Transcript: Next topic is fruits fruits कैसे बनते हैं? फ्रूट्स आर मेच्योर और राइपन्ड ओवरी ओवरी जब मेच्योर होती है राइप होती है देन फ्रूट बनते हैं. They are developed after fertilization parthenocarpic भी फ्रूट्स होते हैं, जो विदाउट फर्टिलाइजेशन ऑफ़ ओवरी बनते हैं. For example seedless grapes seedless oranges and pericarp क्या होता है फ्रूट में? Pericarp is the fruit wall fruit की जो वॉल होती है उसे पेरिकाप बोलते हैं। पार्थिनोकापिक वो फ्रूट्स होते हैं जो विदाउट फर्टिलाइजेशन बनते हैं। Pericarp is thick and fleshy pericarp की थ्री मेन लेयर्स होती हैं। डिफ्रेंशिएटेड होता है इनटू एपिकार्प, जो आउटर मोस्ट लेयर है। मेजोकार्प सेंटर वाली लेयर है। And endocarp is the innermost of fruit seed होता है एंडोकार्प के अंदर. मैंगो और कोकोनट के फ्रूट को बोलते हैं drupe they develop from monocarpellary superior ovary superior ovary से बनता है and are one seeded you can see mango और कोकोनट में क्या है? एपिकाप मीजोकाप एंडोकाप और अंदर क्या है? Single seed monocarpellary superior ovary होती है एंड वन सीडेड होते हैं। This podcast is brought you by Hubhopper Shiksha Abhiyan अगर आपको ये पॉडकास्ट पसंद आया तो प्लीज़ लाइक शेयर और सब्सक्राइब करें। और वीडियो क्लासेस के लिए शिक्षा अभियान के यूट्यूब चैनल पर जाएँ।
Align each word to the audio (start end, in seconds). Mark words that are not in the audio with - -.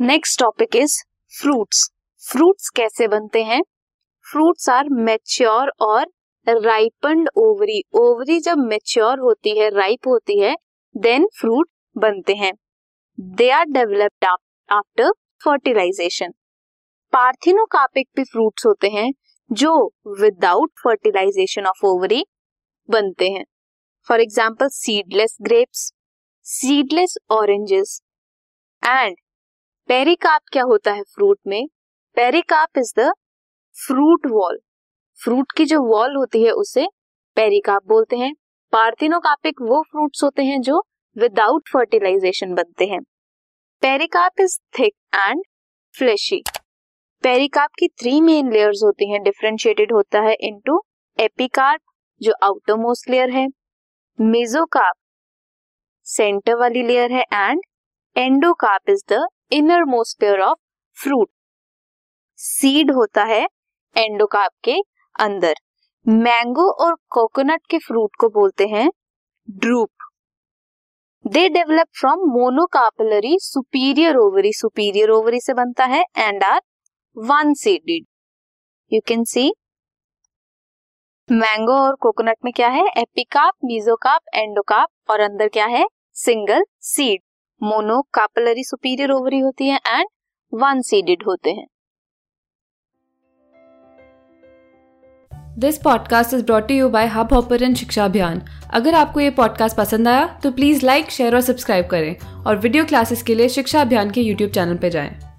Next 0.00 0.38
topic 0.40 0.74
is 0.76 0.96
fruits 1.32 1.88
fruits 2.22 2.68
कैसे 2.68 3.06
बनते 3.08 3.42
हैं? 3.44 3.60
फ्रूट्स 4.26 4.68
आर 4.68 4.88
मेच्योर 4.90 5.72
और 5.80 6.06
राइपन्ड 6.46 7.28
ओवरी 7.36 7.80
ओवरी 7.94 8.38
जब 8.40 8.58
मेच्योर 8.58 9.18
होती 9.18 9.58
है 9.58 9.68
राइप 9.70 10.08
होती 10.08 10.38
है 10.40 10.54
देन 10.94 11.26
फ्रूट 11.40 11.68
बनते 11.96 12.34
हैं. 12.34 12.52
They 13.18 13.48
are 13.50 13.64
developed 13.66 14.24
after 14.68 15.10
fertilization 15.44 16.32
parthenocarpic 17.12 18.08
भी 18.16 18.24
फ्रूट्स 18.24 18.66
होते 18.66 18.88
हैं, 18.88 19.10
जो 19.50 19.92
विदाउट 20.20 20.70
फर्टिलाइजेशन 20.84 21.66
ऑफ़ 21.66 21.86
ओवरी 21.86 22.24
बनते 22.88 23.30
हैं. 23.30 23.44
For 24.08 24.20
example 24.20 24.68
seedless 24.74 25.36
grapes 25.42 25.92
seedless 26.46 27.16
oranges 27.32 28.00
and 28.82 29.16
pericarp 29.88 30.40
क्या 30.52 30.62
होता 30.62 30.92
है 30.92 31.02
फ्रूट 31.04 31.38
में? 31.46 31.66
Pericarp 32.16 32.78
is 32.78 32.92
the 32.98 33.10
fruit 33.76 34.26
wall 34.26 34.58
fruit 35.20 35.52
की 35.56 35.64
जो 35.64 35.80
वॉल 35.82 36.16
होती 36.16 36.42
है 36.44 36.50
उसे 36.52 36.86
पेरिकाप 37.36 37.86
बोलते 37.88 38.16
हैं। 38.16 38.32
पार्थिनोकापिक 38.72 39.60
वो 39.62 39.82
फ्रूट्स 39.82 40.22
होते 40.24 40.42
हैं 40.42 40.60
जो 40.60 40.80
विदाउट 41.16 41.68
फर्टिलाइजेशन 41.72 42.54
बनते 42.54 42.86
हैं। 42.86 43.00
Pericarp 43.82 44.40
is 44.40 44.58
thick 44.78 44.94
and 45.14 45.42
fleshy 45.94 46.42
pericarp 47.24 47.70
की 47.78 47.88
थ्री 48.00 48.20
मेन 48.20 48.52
लेयर्स 48.52 48.80
होती 48.84 49.10
हैं। 49.10 49.22
डिफ्रेंशिएटेड 49.22 49.92
होता 49.92 50.20
है 50.20 50.34
इनटू 50.40 50.80
एपिकार्प, 51.18 51.80
जो 52.20 52.32
आउटर 52.42 52.76
मोस्ट 52.76 53.10
लेयर 53.10 53.30
है। 53.30 53.46
मेजोकार्प 54.18 54.96
सेंटर 56.06 56.56
वाली 56.56 56.82
लेयर 56.82 57.12
है। 57.12 57.24
And 57.32 57.62
endocarp 58.16 58.90
is 58.90 59.04
the 59.12 59.24
innermost 59.84 60.24
of 60.24 60.58
fruit 61.02 61.30
seed 62.38 62.90
होता 62.90 63.24
है 63.24 63.48
एंडोकार्प 63.96 64.52
के 64.64 64.76
अंदर. 65.20 65.54
मैंगो 66.08 66.70
और 66.84 66.94
कोकोनट 67.10 67.60
के 67.70 67.78
फ्रूट 67.78 68.10
को 68.20 68.28
बोलते 68.28 68.66
हैं 68.66 68.90
drupe 69.50 69.90
they 71.26 71.48
develop 71.48 71.86
from 72.00 72.18
monocarpellary 72.32 73.36
superior 73.40 74.16
ovary 74.16 74.52
superior 74.52 75.10
ovary 75.10 75.40
से 75.40 75.54
बनता 75.54 75.84
है 75.84 76.04
and 76.16 76.44
are 76.44 76.60
one 77.16 77.54
seeded 77.54 78.06
you 78.92 79.00
can 79.08 79.24
see 79.24 79.52
mango 81.32 81.72
और 81.72 81.94
कोकोनट 81.94 82.36
में 82.44 82.52
क्या 82.52 82.68
है? 82.68 82.84
एपिकाप 82.98 83.52
मीजोकाप 83.64 84.20
एंडोकाप 84.34 84.88
और 85.10 85.20
अंदर 85.20 85.48
क्या 85.48 85.66
है? 85.66 85.86
Single 86.12 86.64
seed 86.80 87.20
monocarpellary 87.64 88.64
superior 88.64 89.10
ovary 89.10 89.38
होती 89.38 89.68
है 89.68 89.76
एंड 89.76 90.06
वन 90.54 90.80
सीडेड 90.80 91.22
होते 91.26 91.50
हैं। 91.50 91.66
This 95.58 95.78
podcast 95.78 96.34
is 96.34 96.44
brought 96.44 96.70
you 96.70 96.88
by 96.88 97.06
Hubhopper 97.32 97.74
Shiksha 97.74 98.04
Abhiyan 98.04 98.42
अगर 98.70 98.94
आपको 98.94 99.20
ये 99.20 99.30
पॉडकास्ट 99.30 99.76
पसंद 99.76 100.08
आया 100.08 100.40
तो 100.42 100.50
प्लीज़ 100.52 100.86
लाइक 100.86 101.10
शेयर 101.10 101.34
और 101.34 101.40
सब्सक्राइब 101.40 101.86
करें। 101.86 102.44
और 102.46 102.56
वीडियो 102.56 102.84
क्लासेस 102.84 103.22
के 103.22 103.34
लिए 103.34 103.48
शिक्षा 103.48 103.80
अभियान 103.80 104.10
के 104.10 104.20
यूट्यूब 104.20 104.50
चैनल 104.50 104.76
पर 104.76 104.88
जाएँ। 104.88 105.33